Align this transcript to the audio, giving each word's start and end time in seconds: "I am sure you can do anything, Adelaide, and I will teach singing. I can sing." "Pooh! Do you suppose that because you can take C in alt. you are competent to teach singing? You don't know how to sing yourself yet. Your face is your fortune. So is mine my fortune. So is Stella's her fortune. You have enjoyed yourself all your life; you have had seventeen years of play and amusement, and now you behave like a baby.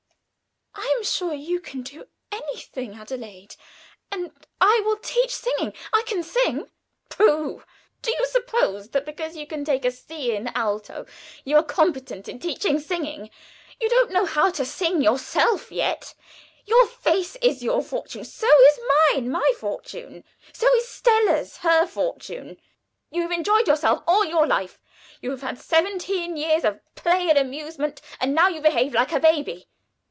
"I 0.73 1.03
am 1.03 1.03
sure 1.03 1.33
you 1.33 1.59
can 1.59 1.81
do 1.81 2.07
anything, 2.31 2.93
Adelaide, 2.93 3.55
and 4.11 4.31
I 4.59 4.81
will 4.85 4.97
teach 4.97 5.33
singing. 5.33 5.73
I 5.91 6.03
can 6.05 6.21
sing." 6.21 6.69
"Pooh! 7.09 7.63
Do 8.03 8.11
you 8.11 8.25
suppose 8.27 8.89
that 8.89 9.03
because 9.05 9.35
you 9.35 9.47
can 9.47 9.65
take 9.65 9.89
C 9.91 10.35
in 10.35 10.49
alt. 10.55 10.91
you 11.43 11.55
are 11.55 11.63
competent 11.63 12.25
to 12.25 12.37
teach 12.37 12.61
singing? 12.83 13.31
You 13.79 13.89
don't 13.89 14.11
know 14.11 14.25
how 14.25 14.51
to 14.51 14.63
sing 14.63 15.01
yourself 15.01 15.71
yet. 15.71 16.13
Your 16.65 16.85
face 16.85 17.35
is 17.37 17.63
your 17.63 17.81
fortune. 17.81 18.23
So 18.23 18.47
is 18.47 18.79
mine 19.11 19.31
my 19.31 19.53
fortune. 19.57 20.23
So 20.53 20.67
is 20.75 20.87
Stella's 20.87 21.57
her 21.57 21.87
fortune. 21.87 22.61
You 23.09 23.23
have 23.23 23.31
enjoyed 23.31 23.67
yourself 23.67 24.03
all 24.05 24.23
your 24.23 24.45
life; 24.45 24.79
you 25.19 25.31
have 25.31 25.41
had 25.41 25.57
seventeen 25.59 26.37
years 26.37 26.63
of 26.63 26.79
play 26.93 27.27
and 27.29 27.39
amusement, 27.39 28.01
and 28.19 28.35
now 28.35 28.47
you 28.49 28.61
behave 28.61 28.93
like 28.93 29.11
a 29.11 29.19
baby. 29.19 29.67